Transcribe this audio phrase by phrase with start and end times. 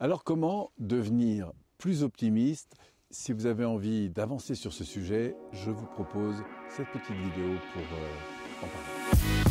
[0.00, 2.76] Alors comment devenir plus optimiste?
[3.10, 6.36] Si vous avez envie d'avancer sur ce sujet, je vous propose
[6.68, 9.47] cette petite vidéo pour euh, en parler.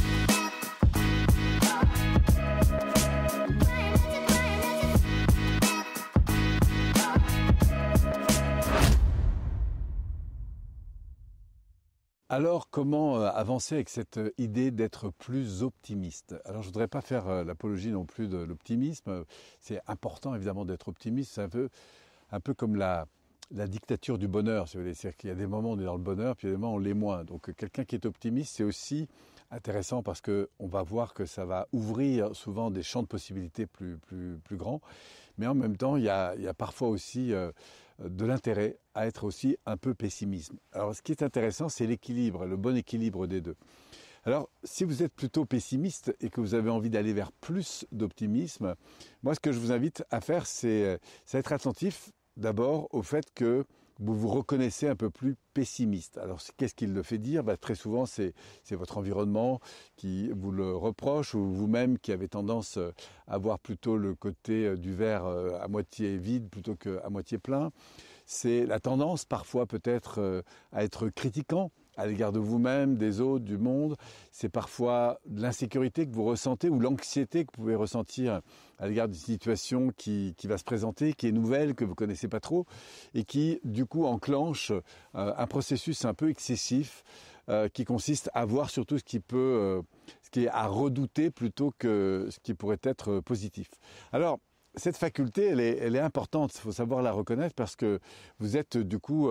[12.29, 16.35] Alors, comment euh, avancer avec cette euh, idée d'être plus optimiste?
[16.44, 19.23] Alors, je voudrais pas faire euh, l'apologie non plus de l'optimisme.
[19.62, 21.31] C'est important, évidemment, d'être optimiste.
[21.35, 21.70] C'est un peu,
[22.34, 23.08] un peu comme la,
[23.52, 24.94] la dictature du bonheur, si vous voulez.
[24.94, 26.54] C'est-à-dire qu'il y a des moments où on est dans le bonheur, puis il y
[26.54, 27.23] a des moments où on l'est moins.
[27.23, 29.07] Donc, quelqu'un qui est optimiste, c'est aussi
[29.49, 33.99] intéressant parce qu'on va voir que ça va ouvrir souvent des champs de possibilités plus,
[33.99, 34.82] plus, plus grands.
[35.38, 37.34] Mais en même temps, il y a, il y a parfois aussi
[38.00, 40.54] de l'intérêt à être aussi un peu pessimiste.
[40.72, 43.55] Alors ce qui est intéressant, c'est l'équilibre, le bon équilibre des deux.
[44.26, 48.76] Alors, si vous êtes plutôt pessimiste et que vous avez envie d'aller vers plus d'optimisme,
[49.24, 51.00] moi, ce que je vous invite à faire, c'est
[51.34, 53.64] être attentif d'abord au fait que
[53.99, 56.17] vous vous reconnaissez un peu plus pessimiste.
[56.17, 57.43] Alors qu'est-ce qui le fait dire?
[57.43, 58.34] Bah, Très souvent, c'est
[58.71, 59.59] votre environnement
[59.95, 62.91] qui vous le reproche ou vous-même qui avez tendance euh,
[63.27, 67.37] à voir plutôt le côté euh, du verre euh, à moitié vide plutôt qu'à moitié
[67.37, 67.71] plein.
[68.25, 73.57] C'est la tendance parfois peut-être à être critiquant à l'égard de vous-même, des autres, du
[73.57, 73.97] monde.
[74.31, 78.41] C'est parfois l'insécurité que vous ressentez ou l'anxiété que vous pouvez ressentir
[78.79, 82.39] à l'égard d'une situation qui, va se présenter, qui est nouvelle, que vous connaissez pas
[82.39, 82.65] trop,
[83.13, 87.03] et qui du coup enclenche euh, un processus un peu excessif
[87.49, 89.81] euh, qui consiste à voir surtout ce qui peut, euh,
[90.21, 93.69] ce qui est à redouter plutôt que ce qui pourrait être positif.
[94.11, 94.39] Alors,
[94.78, 98.00] cette faculté, elle est, importante, il faut savoir la reconnaître parce que
[98.39, 99.30] vous êtes du coup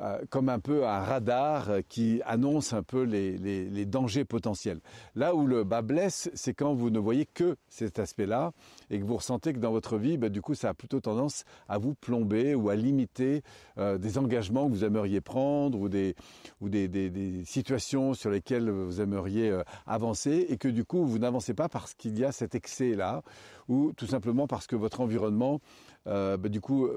[0.00, 4.80] euh, comme un peu un radar qui annonce un peu les, dangers potentiels.
[5.16, 8.52] Là où le bas blesse, c'est quand vous ne voyez que cet aspect-là
[8.90, 11.44] et que vous ressentez que dans votre vie, bah, du coup, ça a plutôt tendance
[11.68, 13.42] à vous plomber ou à limiter
[13.78, 16.14] euh, des engagements que vous aimeriez prendre ou des,
[16.60, 21.54] ou des, situations sur lesquelles vous aimeriez euh, avancer et que du coup, vous n'avancez
[21.54, 23.22] pas parce qu'il y a cet excès-là
[23.68, 25.60] ou tout simplement parce que votre environnement,
[26.06, 26.88] bah, du coup,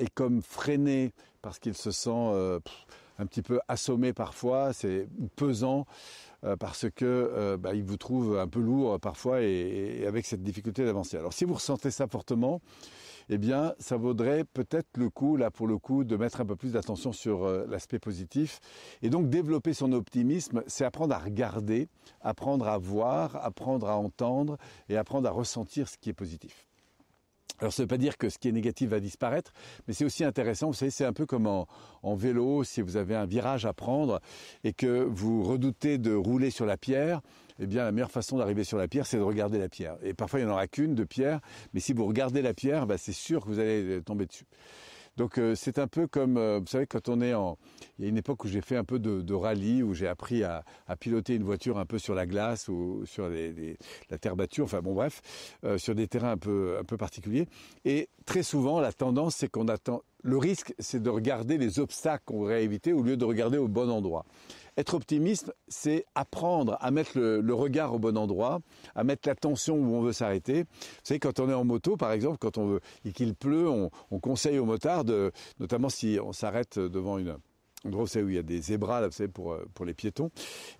[0.00, 1.12] est comme freiné
[1.42, 2.58] parce qu'il se sent euh,
[3.18, 5.86] un petit peu assommé parfois, c'est pesant
[6.44, 10.42] euh, parce que euh, bah, il vous trouve un peu lourd parfois et, avec cette
[10.42, 11.16] difficulté d'avancer.
[11.16, 12.60] Alors si vous ressentez ça fortement,
[13.28, 16.56] eh bien, ça vaudrait peut-être le coup, là pour le coup, de mettre un peu
[16.56, 18.58] plus d'attention sur l'aspect positif.
[19.02, 21.86] Et donc, développer son optimisme, c'est apprendre à regarder,
[22.22, 24.56] apprendre à voir, apprendre à entendre
[24.88, 26.69] et apprendre à ressentir ce qui est positif.
[27.60, 29.52] Alors ça ne veut pas dire que ce qui est négatif va disparaître,
[29.86, 31.66] mais c'est aussi intéressant, vous savez, c'est un peu comme en,
[32.14, 34.20] vélo, si vous avez un virage à prendre
[34.64, 37.20] et que vous redoutez de rouler sur la pierre,
[37.58, 39.96] eh bien la meilleure façon d'arriver sur la pierre, c'est de regarder la pierre.
[40.02, 41.40] Et parfois il n'y en aura qu'une de pierre,
[41.74, 44.46] mais si vous regardez la pierre, bah, c'est sûr que vous allez tomber dessus.
[45.16, 47.58] Donc euh, c'est un peu comme, euh, vous savez, quand on est en...
[47.98, 50.42] Il y a une époque où j'ai fait un peu de, rallye, où j'ai appris
[50.44, 50.64] à,
[50.98, 54.94] piloter une voiture un peu sur la glace ou sur la terre battue, enfin bon
[54.94, 55.20] bref,
[55.64, 57.46] euh, sur des terrains un peu, un peu particuliers.
[57.84, 60.02] Et très souvent, la tendance, c'est qu'on attend...
[60.22, 63.68] Le risque, c'est de regarder les obstacles qu'on voudrait éviter au lieu de regarder au
[63.68, 64.26] bon endroit.
[64.80, 68.60] Être optimiste, c'est apprendre à mettre le, regard au bon endroit,
[68.94, 70.62] à mettre l'attention où on veut s'arrêter.
[70.62, 70.68] Vous
[71.02, 73.90] savez, quand on est en moto, par exemple, quand on veut et qu'il pleut, on,
[74.20, 75.04] conseille aux motards,
[75.58, 77.36] notamment si on s'arrête devant une
[77.84, 80.30] endroit où il y a des zébras, là, vous savez, pour, pour les piétons.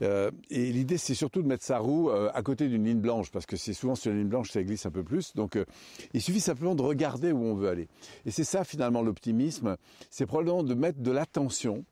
[0.00, 3.30] Euh, et l'idée, c'est surtout de mettre sa roue euh, à côté d'une ligne blanche,
[3.30, 5.34] parce que c'est souvent sur la ligne blanche, ça glisse un peu plus.
[5.34, 5.66] Donc, euh,
[6.14, 7.88] il suffit simplement de regarder où on veut aller.
[8.24, 9.76] Et c'est ça, finalement, l'optimisme.
[10.08, 11.84] C'est probablement de mettre de l'attention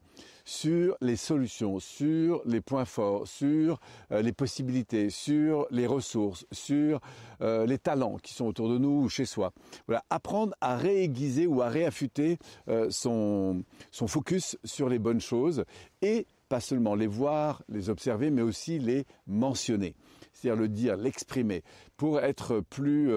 [0.49, 3.79] sur les solutions, sur les points forts, sur
[4.13, 7.03] euh, les possibilités, sur les ressources, sur
[7.43, 9.53] euh, les talents qui sont autour de nous ou chez soi.
[9.87, 12.39] Voilà, apprendre à réaiguiser ou à réaffûter
[12.69, 15.67] euh, son, son focus sur les bonnes choses
[16.01, 19.95] et pas seulement les voir, les observer, mais aussi les mentionner.
[20.33, 21.63] C'est-à-dire le dire, l'exprimer,
[21.99, 23.13] pour être plus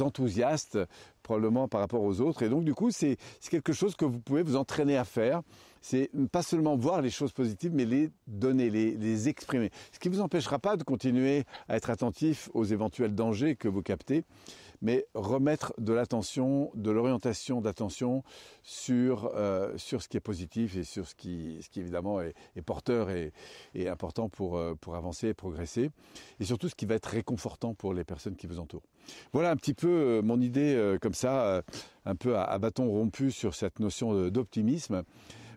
[0.00, 0.78] enthousiaste
[1.32, 2.42] probablement par rapport aux autres.
[2.42, 3.16] Et donc du coup, c'est
[3.50, 5.40] quelque chose que vous pouvez vous entraîner à faire
[5.82, 9.70] c'est pas seulement voir les choses positives, mais les donner, les, exprimer.
[9.92, 13.68] Ce qui ne vous empêchera pas de continuer à être attentif aux éventuels dangers que
[13.68, 14.24] vous captez,
[14.80, 18.22] mais remettre de l'attention, de l'orientation d'attention
[18.62, 22.34] sur, euh, sur ce qui est positif et sur ce qui, ce qui évidemment est,
[22.64, 23.32] porteur et,
[23.88, 25.90] important pour, euh, pour avancer et progresser,
[26.40, 28.86] et surtout ce qui va être réconfortant pour les personnes qui vous entourent.
[29.32, 33.54] Voilà un petit peu euh, mon idée comme ça, un peu à bâton rompu sur
[33.54, 35.02] cette notion d'optimisme.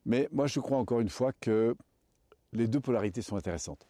[0.06, 1.76] Mais moi, je crois encore une fois que
[2.54, 3.86] les deux polarités sont intéressantes.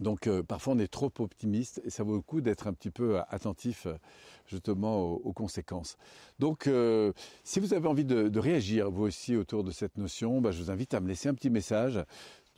[0.00, 2.90] Donc euh, parfois on est trop optimiste et ça vaut le coup d'être un petit
[2.90, 3.86] peu attentif
[4.46, 5.96] justement aux, conséquences.
[6.38, 6.70] Donc
[7.44, 10.70] si vous avez envie de, réagir vous aussi autour de cette notion, bah, je vous
[10.70, 12.00] invite à me laisser un petit message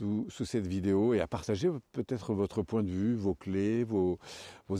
[0.00, 4.18] sous, cette vidéo et à partager peut-être votre point de vue, vos clés, vos,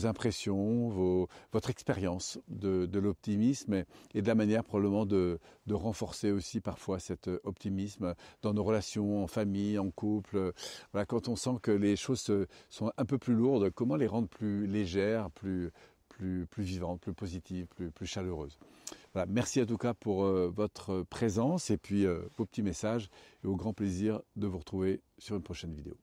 [0.05, 3.83] impressions, votre expérience de, l'optimisme
[4.13, 5.39] et, de la manière probablement de,
[5.69, 10.53] renforcer aussi parfois cet optimisme dans nos relations en famille, en couple.
[11.07, 12.29] Quand on sent que les choses
[12.69, 15.71] sont un peu plus lourdes, comment les rendre plus légères, plus,
[16.11, 17.91] plus, vivantes, plus positives, plus.
[19.13, 23.09] Voilà, merci en tout cas pour euh, votre présence et puis euh, vos petits messages
[23.43, 25.97] et au grand plaisir de vous retrouver sur une prochaine vidéo.